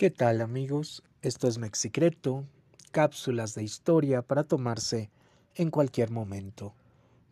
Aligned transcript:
¿Qué 0.00 0.08
tal 0.08 0.40
amigos? 0.40 1.02
Esto 1.20 1.46
es 1.46 1.58
Mexicreto, 1.58 2.46
cápsulas 2.90 3.54
de 3.54 3.64
historia 3.64 4.22
para 4.22 4.44
tomarse 4.44 5.10
en 5.54 5.70
cualquier 5.70 6.10
momento. 6.10 6.72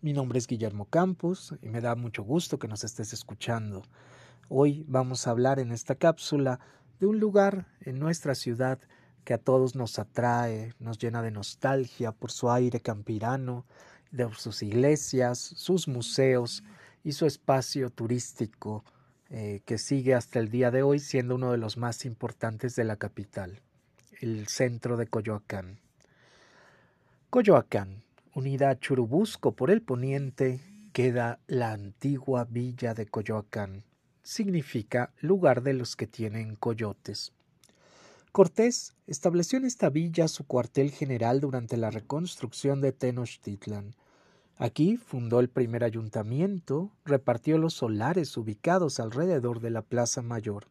Mi 0.03 0.13
nombre 0.13 0.39
es 0.39 0.47
Guillermo 0.47 0.85
Campos 0.85 1.55
y 1.63 1.71
me 1.71 1.81
da 1.81 1.95
mucho 1.95 2.23
gusto 2.23 2.59
que 2.59 2.69
nos 2.69 2.85
estés 2.85 3.15
escuchando. 3.15 3.85
Hoy 4.51 4.85
vamos 4.87 5.27
a 5.27 5.31
hablar 5.31 5.61
en 5.61 5.73
esta 5.73 5.95
cápsula 5.95 6.61
de 7.01 7.07
un 7.07 7.19
lugar 7.19 7.69
en 7.81 7.99
nuestra 7.99 8.35
ciudad 8.35 8.79
que 9.25 9.33
a 9.33 9.39
todos 9.39 9.75
nos 9.75 9.99
atrae, 9.99 10.75
nos 10.79 10.99
llena 10.99 11.23
de 11.23 11.31
nostalgia 11.31 12.13
por 12.13 12.31
su 12.31 12.51
aire 12.51 12.81
campirano, 12.81 13.65
de 14.11 14.29
sus 14.35 14.63
iglesias, 14.63 15.39
sus 15.39 15.89
museos 15.89 16.63
y 17.03 17.13
su 17.13 17.25
espacio 17.25 17.89
turístico 17.89 18.85
eh, 19.31 19.61
que 19.67 19.79
sigue 19.79 20.15
hasta 20.15 20.39
el 20.39 20.49
día 20.51 20.71
de 20.71 20.83
hoy 20.83 21.01
siendo 21.01 21.35
uno 21.35 21.53
de 21.53 21.59
los 21.59 21.77
más 21.77 22.05
importantes 22.05 22.75
de 22.77 22.85
la 22.85 22.97
capital, 22.97 23.61
el 24.21 24.49
centro 24.49 24.97
de 24.97 25.07
Coyoacán. 25.07 25.79
Coyoacán, 27.31 28.03
unida 28.35 28.71
a 28.71 28.79
Churubusco 28.79 29.53
por 29.53 29.71
el 29.71 29.83
poniente, 29.83 30.61
queda 30.93 31.41
la 31.47 31.73
antigua 31.73 32.45
villa 32.45 32.95
de 32.95 33.07
Coyoacán. 33.07 33.85
Significa 34.23 35.13
lugar 35.21 35.63
de 35.63 35.75
los 35.75 35.95
que 35.95 36.07
tienen 36.07 36.57
coyotes. 36.57 37.33
Cortés 38.33 38.95
estableció 39.07 39.59
en 39.59 39.65
esta 39.65 39.91
villa 39.91 40.29
su 40.29 40.47
cuartel 40.47 40.91
general 40.91 41.41
durante 41.41 41.77
la 41.77 41.91
reconstrucción 41.91 42.81
de 42.81 42.93
Tenochtitlan, 42.93 43.95
Aquí 44.61 44.97
fundó 44.97 45.39
el 45.39 45.49
primer 45.49 45.85
ayuntamiento, 45.85 46.91
repartió 47.05 47.59
los 47.59 47.75
solares 47.75 48.37
ubicados 48.37 48.99
alrededor 48.99 49.61
de 49.61 49.71
la 49.71 49.83
Plaza 49.83 50.21
Mayor, 50.21 50.67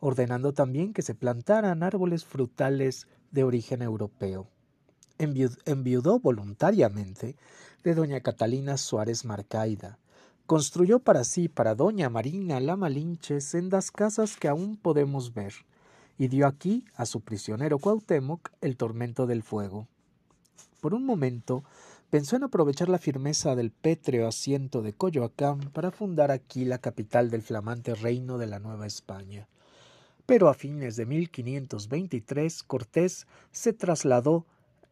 ordenando 0.00 0.52
también 0.52 0.92
que 0.92 1.02
se 1.02 1.14
plantaran 1.14 1.84
árboles 1.84 2.24
frutales 2.24 3.06
de 3.30 3.44
origen 3.44 3.82
europeo. 3.82 4.48
enviudó 5.18 6.18
voluntariamente 6.18 7.36
de 7.84 7.94
doña 7.94 8.20
Catalina 8.20 8.76
Suárez 8.76 9.24
Marcaida. 9.24 9.98
Construyó 10.46 10.98
para 10.98 11.22
sí, 11.22 11.48
para 11.48 11.76
doña 11.76 12.10
Marina 12.10 12.58
La 12.58 12.74
Malinche, 12.74 13.40
sendas 13.40 13.92
casas 13.92 14.36
que 14.36 14.48
aún 14.48 14.76
podemos 14.76 15.32
ver, 15.34 15.52
y 16.18 16.26
dio 16.26 16.48
aquí 16.48 16.84
a 16.96 17.06
su 17.06 17.20
prisionero 17.20 17.78
Cuauhtémoc 17.78 18.50
el 18.60 18.76
tormento 18.76 19.28
del 19.28 19.44
fuego. 19.44 19.86
Por 20.80 20.94
un 20.94 21.04
momento 21.06 21.62
pensó 22.10 22.34
en 22.34 22.42
aprovechar 22.42 22.88
la 22.88 22.98
firmeza 22.98 23.54
del 23.54 23.70
pétreo 23.70 24.26
asiento 24.26 24.82
de 24.82 24.92
Coyoacán 24.92 25.60
para 25.72 25.92
fundar 25.92 26.32
aquí 26.32 26.64
la 26.64 26.78
capital 26.78 27.30
del 27.30 27.42
flamante 27.42 27.94
reino 27.94 28.36
de 28.36 28.48
la 28.48 28.58
Nueva 28.58 28.86
España. 28.86 29.48
Pero 30.26 30.48
a 30.48 30.54
fines 30.54 30.96
de 30.96 31.06
1523 31.06 32.64
Cortés 32.64 33.26
se 33.52 33.72
trasladó 33.72 34.44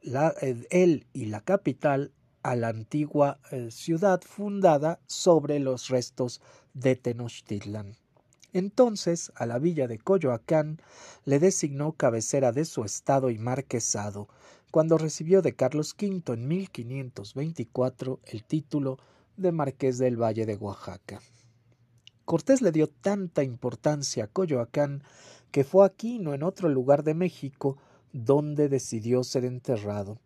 eh, 0.02 0.66
él 0.70 1.06
y 1.12 1.26
la 1.26 1.40
capital 1.40 2.12
a 2.42 2.54
la 2.54 2.68
antigua 2.68 3.40
eh, 3.50 3.70
ciudad 3.72 4.20
fundada 4.22 5.00
sobre 5.06 5.58
los 5.58 5.88
restos 5.88 6.40
de 6.72 6.94
Tenochtitlan. 6.94 7.96
Entonces 8.52 9.32
a 9.34 9.44
la 9.44 9.58
villa 9.58 9.88
de 9.88 9.98
Coyoacán 9.98 10.80
le 11.24 11.38
designó 11.40 11.92
cabecera 11.92 12.52
de 12.52 12.64
su 12.64 12.84
estado 12.84 13.30
y 13.30 13.38
marquesado, 13.38 14.28
cuando 14.70 14.98
recibió 14.98 15.42
de 15.42 15.54
Carlos 15.54 15.94
V 16.00 16.32
en 16.32 16.48
1524 16.48 18.20
el 18.24 18.44
título 18.44 18.98
de 19.36 19.52
Marqués 19.52 19.98
del 19.98 20.20
Valle 20.20 20.46
de 20.46 20.56
Oaxaca. 20.56 21.20
Cortés 22.24 22.60
le 22.60 22.72
dio 22.72 22.88
tanta 22.88 23.42
importancia 23.42 24.24
a 24.24 24.28
Coyoacán 24.28 25.02
que 25.50 25.64
fue 25.64 25.86
aquí, 25.86 26.18
no 26.18 26.34
en 26.34 26.42
otro 26.42 26.68
lugar 26.68 27.02
de 27.02 27.14
México, 27.14 27.78
donde 28.12 28.68
decidió 28.68 29.24
ser 29.24 29.44
enterrado 29.44 30.18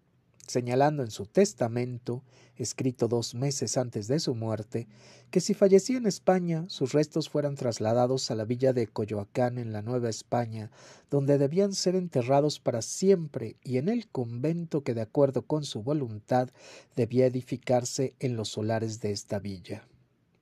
señalando 0.52 1.02
en 1.02 1.10
su 1.10 1.24
testamento, 1.24 2.22
escrito 2.56 3.08
dos 3.08 3.34
meses 3.34 3.78
antes 3.78 4.06
de 4.06 4.20
su 4.20 4.34
muerte, 4.34 4.86
que 5.30 5.40
si 5.40 5.54
fallecía 5.54 5.96
en 5.96 6.06
España, 6.06 6.66
sus 6.68 6.92
restos 6.92 7.30
fueran 7.30 7.54
trasladados 7.54 8.30
a 8.30 8.34
la 8.34 8.44
villa 8.44 8.74
de 8.74 8.86
Coyoacán 8.86 9.56
en 9.56 9.72
la 9.72 9.80
Nueva 9.80 10.10
España, 10.10 10.70
donde 11.10 11.38
debían 11.38 11.72
ser 11.72 11.96
enterrados 11.96 12.60
para 12.60 12.82
siempre 12.82 13.56
y 13.64 13.78
en 13.78 13.88
el 13.88 14.08
convento 14.08 14.82
que 14.84 14.92
de 14.92 15.00
acuerdo 15.00 15.46
con 15.46 15.64
su 15.64 15.82
voluntad 15.82 16.50
debía 16.96 17.26
edificarse 17.26 18.14
en 18.20 18.36
los 18.36 18.50
solares 18.50 19.00
de 19.00 19.12
esta 19.12 19.38
villa. 19.38 19.88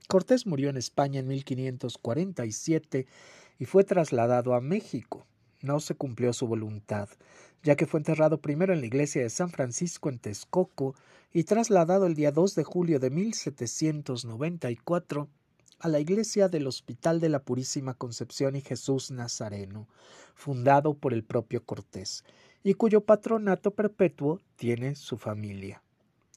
Cortés 0.08 0.44
murió 0.44 0.70
en 0.70 0.76
España 0.76 1.20
en 1.20 1.28
1547 1.28 3.06
y 3.60 3.64
fue 3.64 3.84
trasladado 3.84 4.54
a 4.54 4.60
México. 4.60 5.24
No 5.62 5.80
se 5.80 5.94
cumplió 5.94 6.32
su 6.32 6.46
voluntad 6.46 7.08
ya 7.62 7.76
que 7.76 7.86
fue 7.86 8.00
enterrado 8.00 8.40
primero 8.40 8.72
en 8.72 8.80
la 8.80 8.86
iglesia 8.86 9.22
de 9.22 9.30
San 9.30 9.50
Francisco 9.50 10.08
en 10.08 10.18
Texcoco 10.18 10.94
y 11.32 11.44
trasladado 11.44 12.06
el 12.06 12.14
día 12.14 12.32
2 12.32 12.54
de 12.54 12.64
julio 12.64 12.98
de 12.98 13.10
1794 13.10 15.28
a 15.80 15.88
la 15.88 16.00
iglesia 16.00 16.48
del 16.48 16.66
Hospital 16.66 17.20
de 17.20 17.28
la 17.28 17.42
Purísima 17.42 17.92
Concepción 17.94 18.56
y 18.56 18.60
Jesús 18.60 19.10
Nazareno, 19.10 19.88
fundado 20.34 20.94
por 20.94 21.14
el 21.14 21.24
propio 21.24 21.64
Cortés, 21.64 22.24
y 22.62 22.74
cuyo 22.74 23.00
patronato 23.02 23.70
perpetuo 23.70 24.40
tiene 24.56 24.94
su 24.94 25.16
familia. 25.16 25.82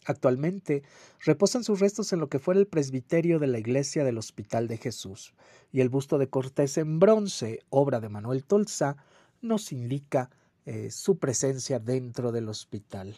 Actualmente 0.05 0.83
reposan 1.25 1.63
sus 1.63 1.79
restos 1.79 2.11
en 2.13 2.19
lo 2.19 2.27
que 2.27 2.39
fuera 2.39 2.59
el 2.59 2.67
presbiterio 2.67 3.39
de 3.39 3.47
la 3.47 3.59
iglesia 3.59 4.03
del 4.03 4.17
Hospital 4.17 4.67
de 4.67 4.77
Jesús, 4.77 5.33
y 5.71 5.81
el 5.81 5.89
busto 5.89 6.17
de 6.17 6.29
Cortés 6.29 6.77
en 6.77 6.99
bronce, 6.99 7.59
obra 7.69 7.99
de 7.99 8.09
Manuel 8.09 8.45
Tolsa, 8.45 8.97
nos 9.43 9.71
indica 9.71 10.29
eh, 10.65 10.89
su 10.91 11.19
presencia 11.19 11.79
dentro 11.79 12.31
del 12.31 12.49
hospital. 12.49 13.15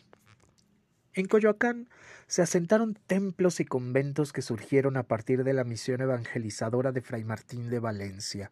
En 1.14 1.28
Coyoacán 1.28 1.88
se 2.28 2.42
asentaron 2.42 2.98
templos 3.08 3.60
y 3.60 3.66
conventos 3.66 4.34
que 4.34 4.42
surgieron 4.42 4.98
a 4.98 5.04
partir 5.04 5.44
de 5.44 5.54
la 5.54 5.64
misión 5.64 6.02
evangelizadora 6.02 6.92
de 6.92 7.02
Fray 7.02 7.24
Martín 7.24 7.70
de 7.70 7.80
Valencia. 7.80 8.52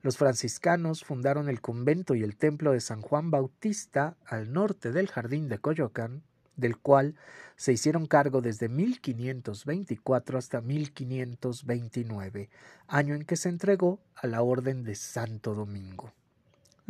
Los 0.00 0.16
franciscanos 0.16 1.04
fundaron 1.04 1.50
el 1.50 1.60
convento 1.60 2.14
y 2.14 2.22
el 2.22 2.36
templo 2.36 2.72
de 2.72 2.80
San 2.80 3.02
Juan 3.02 3.30
Bautista 3.30 4.16
al 4.24 4.52
norte 4.52 4.92
del 4.92 5.08
jardín 5.08 5.48
de 5.48 5.58
Coyoacán, 5.58 6.22
del 6.56 6.78
cual 6.78 7.16
se 7.56 7.72
hicieron 7.72 8.06
cargo 8.06 8.40
desde 8.40 8.68
1524 8.70 10.38
hasta 10.38 10.62
1529, 10.62 12.48
año 12.86 13.14
en 13.14 13.24
que 13.24 13.36
se 13.36 13.50
entregó 13.50 14.00
a 14.14 14.26
la 14.26 14.40
Orden 14.40 14.84
de 14.84 14.94
Santo 14.94 15.54
Domingo. 15.54 16.14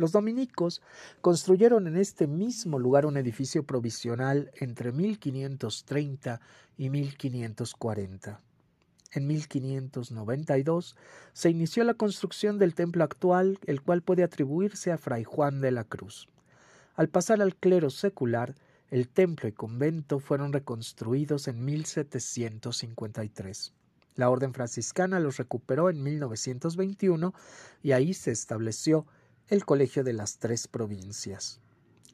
Los 0.01 0.11
dominicos 0.13 0.81
construyeron 1.21 1.85
en 1.85 1.95
este 1.95 2.25
mismo 2.25 2.79
lugar 2.79 3.05
un 3.05 3.17
edificio 3.17 3.67
provisional 3.67 4.49
entre 4.55 4.91
1530 4.91 6.41
y 6.75 6.89
1540. 6.89 8.41
En 9.11 9.27
1592 9.27 10.95
se 11.33 11.51
inició 11.51 11.83
la 11.83 11.93
construcción 11.93 12.57
del 12.57 12.73
templo 12.73 13.03
actual, 13.03 13.59
el 13.67 13.83
cual 13.83 14.01
puede 14.01 14.23
atribuirse 14.23 14.91
a 14.91 14.97
Fray 14.97 15.23
Juan 15.23 15.61
de 15.61 15.69
la 15.69 15.83
Cruz. 15.83 16.27
Al 16.95 17.07
pasar 17.07 17.39
al 17.39 17.55
clero 17.55 17.91
secular, 17.91 18.55
el 18.89 19.07
templo 19.07 19.49
y 19.49 19.51
convento 19.51 20.17
fueron 20.17 20.51
reconstruidos 20.51 21.47
en 21.47 21.63
1753. 21.63 23.73
La 24.15 24.31
orden 24.31 24.55
franciscana 24.55 25.19
los 25.19 25.37
recuperó 25.37 25.91
en 25.91 26.01
1921 26.01 27.35
y 27.83 27.91
ahí 27.91 28.15
se 28.15 28.31
estableció 28.31 29.05
el 29.51 29.65
Colegio 29.65 30.05
de 30.05 30.13
las 30.13 30.37
Tres 30.37 30.69
Provincias. 30.69 31.59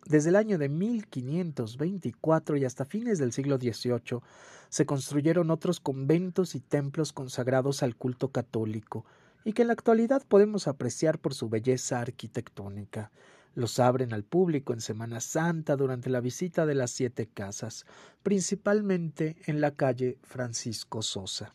Desde 0.08 0.30
el 0.30 0.36
año 0.36 0.58
de 0.58 0.70
1524 0.70 2.58
y 2.58 2.66
hasta 2.66 2.84
fines 2.84 3.20
del 3.20 3.32
siglo 3.32 3.58
XVIII 3.58 4.22
se 4.70 4.88
construyeron 4.88 5.52
otros 5.52 5.80
conventos 5.80 6.56
y 6.56 6.60
templos 6.62 7.14
consagrados 7.14 7.84
al 7.84 7.96
culto 7.96 8.30
católico, 8.30 9.06
y 9.46 9.54
que 9.54 9.62
en 9.62 9.68
la 9.68 9.74
actualidad 9.74 10.24
podemos 10.28 10.68
apreciar 10.68 11.20
por 11.20 11.36
su 11.36 11.48
belleza 11.48 12.00
arquitectónica. 12.02 13.12
Los 13.54 13.78
abren 13.78 14.14
al 14.14 14.24
público 14.24 14.74
en 14.74 14.82
Semana 14.82 15.20
Santa 15.20 15.76
durante 15.76 16.10
la 16.10 16.22
visita 16.22 16.66
de 16.66 16.74
las 16.74 16.90
siete 16.90 17.28
casas, 17.28 17.86
principalmente 18.24 19.36
en 19.46 19.62
la 19.62 19.76
calle 19.76 20.18
Francisco 20.24 21.04
Sosa 21.04 21.54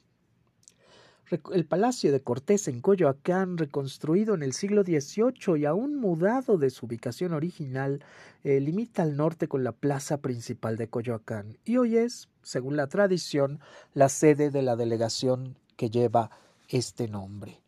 el 1.52 1.64
Palacio 1.64 2.12
de 2.12 2.20
Cortés 2.20 2.68
en 2.68 2.80
Coyoacán, 2.80 3.56
reconstruido 3.56 4.34
en 4.34 4.42
el 4.42 4.52
siglo 4.52 4.82
XVIII 4.82 5.58
y 5.58 5.64
aún 5.64 5.96
mudado 5.96 6.58
de 6.58 6.68
su 6.68 6.84
ubicación 6.86 7.32
original, 7.32 8.04
eh, 8.44 8.60
limita 8.60 9.02
al 9.02 9.16
norte 9.16 9.48
con 9.48 9.64
la 9.64 9.72
plaza 9.72 10.18
principal 10.18 10.76
de 10.76 10.88
Coyoacán 10.88 11.56
y 11.64 11.78
hoy 11.78 11.96
es, 11.96 12.28
según 12.42 12.76
la 12.76 12.86
tradición, 12.86 13.60
la 13.94 14.10
sede 14.10 14.50
de 14.50 14.60
la 14.60 14.76
delegación 14.76 15.56
que 15.76 15.88
lleva 15.88 16.30
este 16.68 17.08
nombre. 17.08 17.60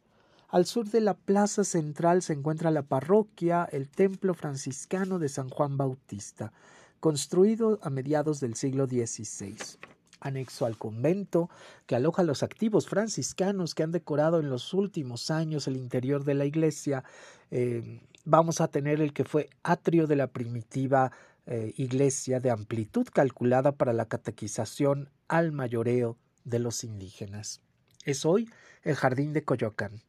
Al 0.51 0.67
sur 0.67 0.91
de 0.91 1.01
la 1.01 1.15
plaza 1.15 1.65
central 1.65 2.23
se 2.23 2.35
encuentra 2.35 2.71
la 2.71 2.83
parroquia, 2.83 3.65
el 3.73 3.89
templo 3.89 4.35
franciscano 4.35 5.19
de 5.19 5.29
San 5.31 5.49
Juan 5.49 5.79
Bautista, 5.79 6.53
construido 7.01 7.79
a 7.83 7.89
mediados 7.89 8.41
del 8.41 8.57
siglo 8.57 8.87
XVI 8.87 9.57
anexo 10.25 10.67
al 10.67 10.77
convento, 10.77 11.51
que 11.87 11.95
aloja 11.95 12.23
los 12.25 12.43
activos 12.43 12.89
franciscanos 12.89 13.75
que 13.75 13.85
han 13.85 13.93
decorado 13.93 14.41
en 14.41 14.51
los 14.51 14.75
últimos 14.75 15.31
años 15.31 15.69
el 15.69 15.77
interior 15.77 16.25
de 16.25 16.35
la 16.35 16.47
iglesia, 16.47 17.05
eh, 17.51 18.01
vamos 18.25 18.61
a 18.61 18.69
tener 18.69 19.01
el 19.01 19.13
que 19.13 19.25
fue 19.25 19.51
atrio 19.63 20.07
de 20.07 20.17
la 20.17 20.29
primitiva 20.29 21.13
eh, 21.47 21.75
iglesia 21.77 22.41
de 22.41 22.51
amplitud 22.51 23.07
calculada 23.13 23.73
para 23.73 23.93
la 23.93 24.07
catequización 24.07 25.11
al 25.29 25.53
mayoreo 25.53 26.17
de 26.45 26.59
los 26.59 26.85
indígenas. 26.85 27.61
Es 28.05 28.25
hoy 28.25 28.49
el 28.83 28.95
jardín 28.95 29.35
de 29.35 29.45
Coyoacán, 29.45 30.01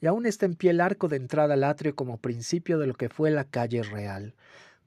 y 0.00 0.06
aún 0.06 0.26
está 0.26 0.46
en 0.46 0.54
pie 0.54 0.70
el 0.70 0.80
arco 0.80 1.08
de 1.08 1.16
entrada 1.16 1.54
al 1.54 1.64
atrio 1.64 1.94
como 1.94 2.16
principio 2.16 2.78
de 2.78 2.86
lo 2.86 2.94
que 2.94 3.08
fue 3.08 3.30
la 3.30 3.44
calle 3.44 3.82
real. 3.82 4.34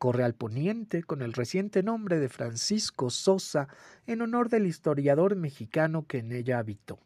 Corre 0.03 0.25
al 0.25 0.35
poniente 0.35 1.01
con 1.01 1.21
el 1.21 1.31
reciente 1.31 1.81
nombre 1.81 2.19
de 2.19 2.27
Francisco 2.27 3.09
Sosa 3.09 3.69
en 4.05 4.21
honor 4.21 4.49
del 4.49 4.67
historiador 4.67 5.37
mexicano 5.37 6.05
que 6.07 6.17
en 6.17 6.33
ella 6.33 6.59
habitó, 6.59 6.99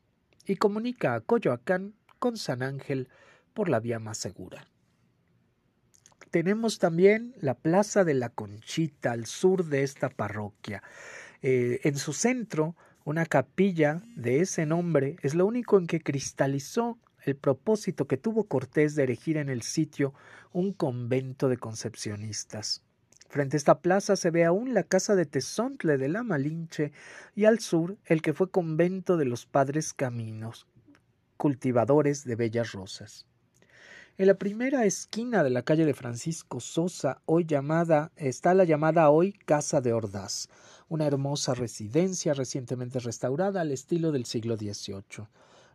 y 0.48 0.56
comunica 0.56 1.14
a 1.14 1.22
Coyoacán 1.22 1.94
con 2.18 2.38
San 2.38 2.64
Ángel 2.64 3.08
por 3.54 3.70
la 3.70 3.80
vía 3.80 4.00
más 4.00 4.18
segura. 4.18 4.66
Tenemos 6.32 6.80
también 6.80 7.36
la 7.40 7.54
Plaza 7.54 8.04
de 8.04 8.16
la 8.16 8.30
Conchita 8.30 9.12
al 9.12 9.28
sur 9.28 9.66
de 9.66 9.84
esta 9.84 10.10
parroquia. 10.10 10.82
Eh, 11.44 11.82
en 11.84 12.00
su 12.00 12.14
centro, 12.14 12.76
una 13.06 13.28
capilla 13.28 14.02
de 14.16 14.40
ese 14.40 14.66
nombre 14.66 15.18
es 15.22 15.36
lo 15.36 15.46
único 15.46 15.78
en 15.78 15.86
que 15.86 16.02
cristalizó 16.02 16.98
el 17.22 17.36
propósito 17.36 18.08
que 18.08 18.18
tuvo 18.18 18.46
Cortés 18.46 18.96
de 18.96 19.04
erigir 19.04 19.38
en 19.38 19.50
el 19.50 19.62
sitio 19.62 20.16
un 20.52 20.74
convento 20.74 21.48
de 21.48 21.58
concepcionistas. 21.58 22.87
Frente 23.30 23.58
a 23.58 23.60
esta 23.60 23.80
plaza 23.80 24.16
se 24.16 24.32
ve 24.32 24.46
aún 24.46 24.74
la 24.74 24.84
casa 24.84 25.16
de 25.16 25.26
Tezontle 25.26 25.98
de 25.98 26.08
la 26.08 26.24
Malinche 26.24 26.94
y 27.36 27.46
al 27.46 27.60
sur 27.60 27.98
el 28.06 28.22
que 28.22 28.34
fue 28.34 28.50
convento 28.50 29.18
de 29.18 29.26
los 29.26 29.46
Padres 29.46 29.94
Caminos, 29.94 30.66
cultivadores 31.36 32.24
de 32.24 32.36
bellas 32.36 32.72
rosas. 32.72 33.26
En 34.18 34.28
la 34.28 34.36
primera 34.36 34.86
esquina 34.86 35.44
de 35.44 35.52
la 35.52 35.62
calle 35.62 35.86
de 35.86 35.94
Francisco 35.94 36.60
Sosa, 36.60 37.22
hoy 37.26 37.46
llamada, 37.46 38.12
está 38.16 38.56
la 38.56 38.64
llamada 38.64 39.10
hoy 39.10 39.34
Casa 39.34 39.80
de 39.80 39.94
Ordaz, 39.94 40.48
una 40.90 41.06
hermosa 41.06 41.54
residencia 41.54 42.34
recientemente 42.34 42.98
restaurada 43.00 43.62
al 43.62 43.72
estilo 43.72 44.12
del 44.12 44.26
siglo 44.26 44.58
XVIII. 44.58 45.28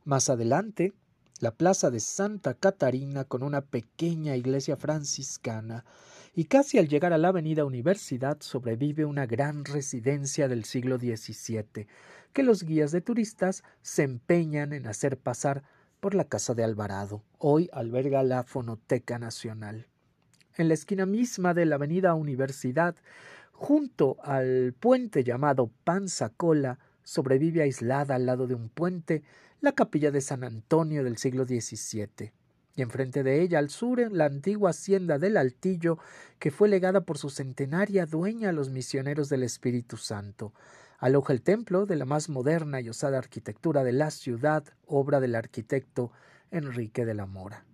Más 0.05 0.29
adelante, 0.29 0.93
la 1.39 1.53
plaza 1.53 1.91
de 1.91 2.01
Santa 2.01 2.55
Catarina 2.55 3.25
con 3.25 3.43
una 3.43 3.61
pequeña 3.61 4.35
iglesia 4.37 4.77
franciscana, 4.77 5.85
y 6.35 6.45
casi 6.45 6.79
al 6.79 6.89
llegar 6.89 7.13
a 7.13 7.19
la 7.19 7.29
avenida 7.29 7.65
Universidad 7.65 8.41
sobrevive 8.41 9.05
una 9.05 9.27
gran 9.27 9.65
residencia 9.65 10.49
del 10.49 10.65
siglo 10.65 10.99
XVII, 10.99 11.87
que 12.33 12.43
los 12.43 12.63
guías 12.63 12.91
de 12.91 13.03
turistas 13.03 13.63
se 13.83 14.03
empeñan 14.03 14.73
en 14.73 14.87
hacer 14.87 15.19
pasar 15.19 15.63
por 16.01 16.15
la 16.15 16.25
Casa 16.25 16.55
de 16.55 16.65
Alvarado. 16.65 17.23
Hoy 17.39 17.69
alberga 17.73 18.23
la 18.23 18.45
Fonoteca 18.45 19.19
Nacional. 19.19 19.87
En 20.57 20.69
la 20.69 20.75
esquina 20.75 21.05
misma 21.05 21.53
de 21.53 21.67
la 21.67 21.77
avenida 21.77 22.15
Universidad, 22.15 22.97
junto 23.53 24.17
al 24.23 24.75
puente 24.79 25.25
llamado 25.25 25.71
Panzacola, 25.85 26.79
sobrevive 27.05 27.63
aislada 27.63 28.15
al 28.15 28.27
lado 28.27 28.47
de 28.47 28.55
un 28.55 28.69
puente 28.71 29.23
la 29.61 29.73
capilla 29.73 30.11
de 30.11 30.21
San 30.23 30.45
Antonio 30.45 31.05
del 31.05 31.19
siglo 31.19 31.45
XVII, 31.45 32.33
y 32.75 32.83
enfrente 32.83 33.23
de 33.23 33.43
ella, 33.43 33.59
al 33.59 33.71
sur, 33.71 34.01
la 34.13 34.27
antigua 34.27 34.71
hacienda 34.71 35.19
del 35.19 35.37
Altillo, 35.37 35.99
que 36.39 36.51
fue 36.51 36.69
legada 36.69 37.03
por 37.03 37.19
su 37.19 37.31
centenaria 37.31 38.07
dueña 38.07 38.51
a 38.51 38.53
los 38.53 38.71
misioneros 38.71 39.29
del 39.29 39.43
Espíritu 39.43 39.97
Santo. 39.97 40.53
Aloja 40.99 41.33
el 41.33 41.43
templo 41.43 41.85
de 41.87 41.97
la 41.97 42.05
más 42.05 42.29
moderna 42.29 42.81
y 42.81 42.89
osada 42.89 43.19
arquitectura 43.19 43.85
de 43.85 43.93
la 43.93 44.11
ciudad, 44.11 44.65
obra 44.87 45.21
del 45.21 45.35
arquitecto 45.35 46.13
Enrique 46.51 47.05
de 47.05 47.15
la 47.15 47.27
Mora. 47.27 47.65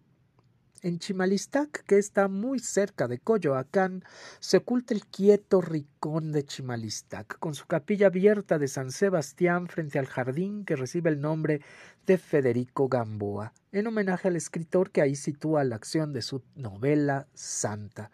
En 0.80 1.00
Chimalistac, 1.00 1.82
que 1.86 1.98
está 1.98 2.28
muy 2.28 2.60
cerca 2.60 3.08
de 3.08 3.18
Coyoacán, 3.18 4.04
se 4.38 4.58
oculta 4.58 4.94
el 4.94 5.06
quieto 5.06 5.60
ricón 5.60 6.30
de 6.30 6.44
Chimalistac, 6.44 7.36
con 7.40 7.56
su 7.56 7.66
capilla 7.66 8.06
abierta 8.06 8.58
de 8.60 8.68
San 8.68 8.92
Sebastián 8.92 9.66
frente 9.66 9.98
al 9.98 10.06
jardín 10.06 10.64
que 10.64 10.76
recibe 10.76 11.10
el 11.10 11.20
nombre 11.20 11.62
de 12.06 12.16
Federico 12.16 12.88
Gamboa, 12.88 13.52
en 13.72 13.88
homenaje 13.88 14.28
al 14.28 14.36
escritor 14.36 14.92
que 14.92 15.02
ahí 15.02 15.16
sitúa 15.16 15.64
la 15.64 15.74
acción 15.74 16.12
de 16.12 16.22
su 16.22 16.42
novela 16.54 17.26
Santa. 17.34 18.12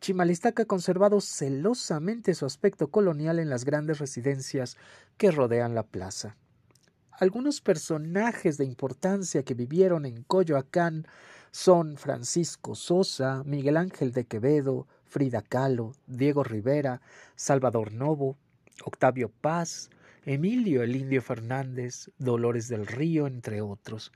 Chimalistac 0.00 0.58
ha 0.58 0.64
conservado 0.64 1.20
celosamente 1.20 2.34
su 2.34 2.44
aspecto 2.44 2.88
colonial 2.88 3.38
en 3.38 3.50
las 3.50 3.64
grandes 3.64 4.00
residencias 4.00 4.76
que 5.16 5.30
rodean 5.30 5.76
la 5.76 5.84
plaza. 5.84 6.36
Algunos 7.12 7.60
personajes 7.60 8.56
de 8.56 8.64
importancia 8.64 9.44
que 9.44 9.54
vivieron 9.54 10.06
en 10.06 10.22
Coyoacán 10.24 11.06
son 11.50 11.96
Francisco 11.96 12.74
Sosa, 12.74 13.42
Miguel 13.44 13.76
Ángel 13.76 14.12
de 14.12 14.24
Quevedo, 14.24 14.86
Frida 15.04 15.42
Kahlo, 15.42 15.92
Diego 16.06 16.44
Rivera, 16.44 17.00
Salvador 17.34 17.92
Novo, 17.92 18.36
Octavio 18.84 19.30
Paz, 19.40 19.90
Emilio 20.24 20.82
el 20.82 20.94
Indio 20.94 21.22
Fernández, 21.22 22.10
Dolores 22.18 22.68
del 22.68 22.86
Río, 22.86 23.26
entre 23.26 23.62
otros. 23.62 24.12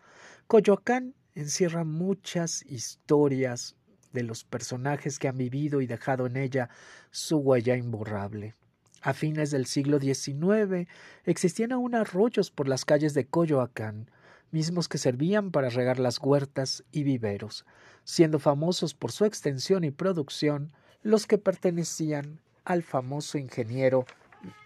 Coyoacán 0.47 1.15
encierra 1.35 1.85
muchas 1.85 2.65
historias 2.67 3.75
de 4.13 4.23
los 4.23 4.45
personajes 4.45 5.19
que 5.19 5.29
han 5.29 5.39
vivido 5.39 5.81
y 5.81 5.87
dejado 5.87 6.27
en 6.27 6.37
ella 6.37 6.71
su 7.11 7.39
huella 7.39 7.77
imborrable. 7.77 8.55
A 9.03 9.13
fines 9.13 9.51
del 9.51 9.67
siglo 9.67 9.99
XIX 9.99 10.89
existían 11.25 11.73
aún 11.73 11.95
arroyos 11.95 12.51
por 12.51 12.69
las 12.69 12.85
calles 12.85 13.13
de 13.13 13.27
Coyoacán, 13.27 14.11
mismos 14.55 14.89
que 14.89 14.99
servían 14.99 15.51
para 15.51 15.69
regar 15.69 15.99
las 15.99 16.19
huertas 16.19 16.85
y 16.93 17.03
viveros, 17.03 17.67
siendo 18.05 18.39
famosos 18.39 18.95
por 18.95 19.11
su 19.11 19.25
extensión 19.25 19.83
y 19.83 19.91
producción 19.91 20.73
los 21.03 21.27
que 21.27 21.39
pertenecían 21.39 22.41
al 22.65 22.85
famoso 22.85 23.37
ingeniero 23.37 24.07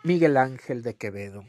Miguel 0.04 0.36
Ángel 0.36 0.82
de 0.82 0.94
Quevedo. 0.94 1.44